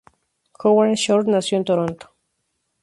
[0.63, 2.15] Howard Shore nació en Toronto.